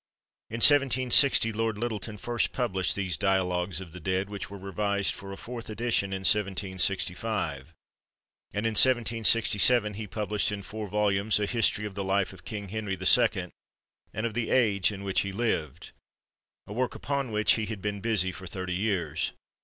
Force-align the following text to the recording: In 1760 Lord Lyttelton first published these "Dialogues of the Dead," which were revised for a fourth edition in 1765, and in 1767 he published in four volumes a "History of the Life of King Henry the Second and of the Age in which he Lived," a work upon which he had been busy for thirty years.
In 0.49 0.55
1760 0.61 1.53
Lord 1.53 1.77
Lyttelton 1.77 2.17
first 2.17 2.51
published 2.53 2.95
these 2.95 3.17
"Dialogues 3.17 3.79
of 3.79 3.91
the 3.91 3.99
Dead," 3.99 4.31
which 4.31 4.49
were 4.49 4.57
revised 4.57 5.13
for 5.13 5.31
a 5.31 5.37
fourth 5.37 5.69
edition 5.69 6.11
in 6.11 6.21
1765, 6.21 7.71
and 8.51 8.65
in 8.65 8.71
1767 8.71 9.93
he 9.93 10.07
published 10.07 10.51
in 10.51 10.63
four 10.63 10.87
volumes 10.89 11.39
a 11.39 11.45
"History 11.45 11.85
of 11.85 11.93
the 11.93 12.03
Life 12.03 12.33
of 12.33 12.43
King 12.45 12.69
Henry 12.69 12.95
the 12.95 13.05
Second 13.05 13.51
and 14.11 14.25
of 14.25 14.33
the 14.33 14.49
Age 14.49 14.91
in 14.91 15.03
which 15.03 15.21
he 15.21 15.31
Lived," 15.31 15.91
a 16.65 16.73
work 16.73 16.95
upon 16.95 17.29
which 17.31 17.53
he 17.53 17.67
had 17.67 17.79
been 17.79 18.01
busy 18.01 18.31
for 18.31 18.47
thirty 18.47 18.73
years. 18.73 19.33